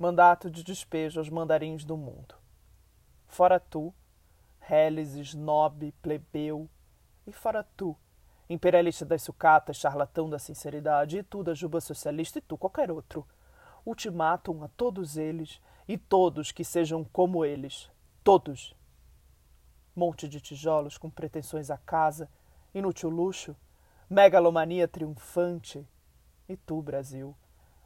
mandato 0.00 0.50
de 0.50 0.64
despejo 0.64 1.20
aos 1.20 1.28
mandarins 1.28 1.84
do 1.84 1.94
mundo. 1.94 2.34
Fora 3.28 3.60
tu, 3.60 3.92
reles, 4.58 5.14
snob, 5.14 5.92
plebeu, 6.00 6.70
e 7.26 7.32
fora 7.32 7.62
tu, 7.76 7.94
imperialista 8.48 9.04
das 9.04 9.22
sucatas, 9.22 9.76
charlatão 9.76 10.30
da 10.30 10.38
sinceridade, 10.38 11.18
e 11.18 11.22
tu 11.22 11.42
da 11.42 11.52
juba 11.52 11.82
socialista, 11.82 12.38
e 12.38 12.40
tu 12.40 12.56
qualquer 12.56 12.90
outro. 12.90 13.28
Ultimátum 13.84 14.64
a 14.64 14.68
todos 14.68 15.18
eles, 15.18 15.60
e 15.86 15.98
todos 15.98 16.50
que 16.50 16.64
sejam 16.64 17.04
como 17.04 17.44
eles. 17.44 17.90
Todos. 18.24 18.74
Monte 19.94 20.26
de 20.26 20.40
tijolos 20.40 20.96
com 20.96 21.10
pretensões 21.10 21.70
à 21.70 21.76
casa, 21.76 22.26
inútil 22.72 23.10
luxo, 23.10 23.54
megalomania 24.08 24.88
triunfante. 24.88 25.86
E 26.48 26.56
tu, 26.56 26.80
Brasil, 26.80 27.36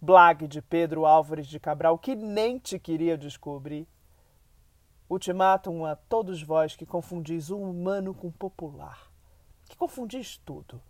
blague 0.00 0.46
de 0.46 0.62
Pedro 0.62 1.04
Álvares 1.04 1.46
de 1.46 1.58
Cabral, 1.58 1.98
que 1.98 2.14
nem 2.14 2.58
te 2.58 2.78
queria 2.78 3.16
descobrir. 3.18 3.86
Ultimátum 5.08 5.84
a 5.86 5.96
todos 5.96 6.42
vós 6.42 6.76
que 6.76 6.86
confundis 6.86 7.50
o 7.50 7.58
humano 7.58 8.14
com 8.14 8.28
o 8.28 8.32
popular, 8.32 9.10
que 9.66 9.76
confundis 9.76 10.36
tudo. 10.44 10.80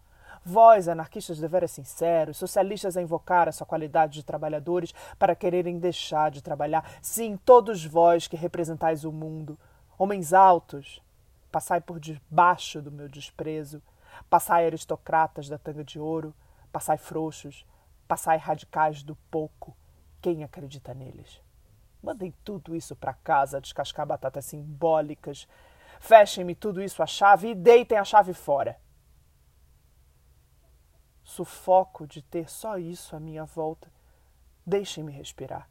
Vós, 0.44 0.88
anarquistas 0.88 1.38
deveras 1.38 1.70
sinceros, 1.70 2.36
socialistas 2.36 2.96
a 2.96 3.02
invocar 3.02 3.48
a 3.48 3.52
sua 3.52 3.66
qualidade 3.66 4.14
de 4.14 4.24
trabalhadores 4.24 4.94
para 5.18 5.34
quererem 5.34 5.78
deixar 5.78 6.30
de 6.30 6.42
trabalhar. 6.42 6.98
Sim, 7.02 7.36
todos 7.36 7.84
vós 7.84 8.26
que 8.26 8.36
representais 8.36 9.04
o 9.04 9.12
mundo, 9.12 9.58
homens 9.98 10.32
altos, 10.32 11.02
passai 11.50 11.80
por 11.80 11.98
debaixo 11.98 12.80
do 12.80 12.90
meu 12.90 13.08
desprezo, 13.08 13.82
passai 14.28 14.66
aristocratas 14.66 15.48
da 15.48 15.58
tanga 15.58 15.84
de 15.84 15.98
ouro, 15.98 16.34
passai 16.72 16.98
frouxos, 16.98 17.64
passai 18.08 18.38
radicais 18.38 19.02
do 19.02 19.14
pouco. 19.30 19.76
Quem 20.20 20.42
acredita 20.42 20.94
neles? 20.94 21.40
Mandem 22.02 22.32
tudo 22.42 22.74
isso 22.74 22.96
para 22.96 23.12
casa, 23.12 23.60
descascar 23.60 24.06
batatas 24.06 24.46
simbólicas. 24.46 25.46
Fechem-me 26.00 26.54
tudo 26.54 26.82
isso 26.82 27.02
a 27.02 27.06
chave 27.06 27.50
e 27.50 27.54
deitem 27.54 27.98
a 27.98 28.04
chave 28.04 28.32
fora. 28.32 28.80
Sufoco 31.22 32.06
de 32.06 32.22
ter 32.22 32.48
só 32.48 32.78
isso 32.78 33.14
à 33.14 33.20
minha 33.20 33.44
volta. 33.44 33.92
Deixem-me 34.64 35.12
respirar. 35.12 35.68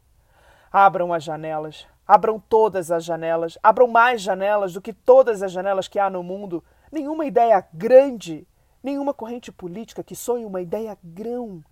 Abram 0.70 1.12
as 1.12 1.24
janelas, 1.24 1.86
abram 2.06 2.38
todas 2.38 2.90
as 2.90 3.04
janelas, 3.04 3.58
abram 3.62 3.88
mais 3.88 4.20
janelas 4.20 4.74
do 4.74 4.82
que 4.82 4.92
todas 4.92 5.42
as 5.42 5.50
janelas 5.50 5.88
que 5.88 5.98
há 5.98 6.08
no 6.08 6.22
mundo. 6.22 6.62
Nenhuma 6.92 7.24
ideia 7.24 7.66
grande, 7.72 8.46
nenhuma 8.82 9.14
corrente 9.14 9.50
política 9.50 10.04
que 10.04 10.14
sonhe 10.14 10.44
uma 10.44 10.60
ideia 10.60 10.96
grão. 11.02 11.64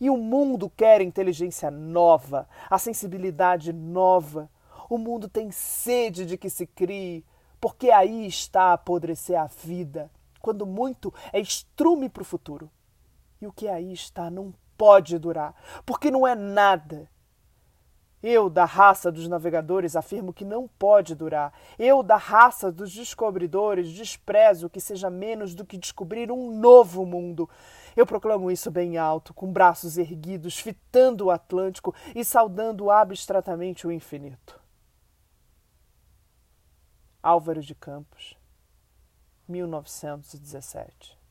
E 0.00 0.10
o 0.10 0.16
mundo 0.16 0.70
quer 0.76 1.00
inteligência 1.00 1.70
nova, 1.70 2.48
a 2.68 2.78
sensibilidade 2.78 3.72
nova. 3.72 4.50
O 4.88 4.98
mundo 4.98 5.28
tem 5.28 5.50
sede 5.50 6.26
de 6.26 6.36
que 6.36 6.50
se 6.50 6.66
crie, 6.66 7.24
porque 7.60 7.90
aí 7.90 8.26
está 8.26 8.64
a 8.64 8.72
apodrecer 8.74 9.38
a 9.38 9.46
vida. 9.46 10.10
Quando 10.40 10.66
muito 10.66 11.12
é 11.32 11.40
estrume 11.40 12.08
para 12.08 12.22
o 12.22 12.26
futuro. 12.26 12.70
E 13.40 13.46
o 13.46 13.52
que 13.52 13.68
aí 13.68 13.92
está 13.92 14.30
não 14.30 14.52
pode 14.76 15.18
durar, 15.18 15.54
porque 15.86 16.10
não 16.10 16.26
é 16.26 16.34
nada. 16.34 17.08
Eu, 18.22 18.48
da 18.48 18.64
raça 18.64 19.12
dos 19.12 19.28
navegadores, 19.28 19.94
afirmo 19.94 20.32
que 20.32 20.46
não 20.46 20.66
pode 20.66 21.14
durar. 21.14 21.52
Eu, 21.78 22.02
da 22.02 22.16
raça 22.16 22.72
dos 22.72 22.90
descobridores, 22.90 23.92
desprezo 23.92 24.70
que 24.70 24.80
seja 24.80 25.10
menos 25.10 25.54
do 25.54 25.62
que 25.62 25.76
descobrir 25.76 26.32
um 26.32 26.58
novo 26.58 27.04
mundo. 27.04 27.50
Eu 27.96 28.06
proclamo 28.06 28.50
isso 28.50 28.70
bem 28.70 28.96
alto, 28.98 29.32
com 29.32 29.52
braços 29.52 29.96
erguidos, 29.98 30.58
fitando 30.58 31.26
o 31.26 31.30
Atlântico 31.30 31.94
e 32.14 32.24
saudando 32.24 32.90
abstratamente 32.90 33.86
o 33.86 33.92
infinito. 33.92 34.60
Álvaro 37.22 37.62
de 37.62 37.74
Campos, 37.74 38.36
1917 39.48 41.23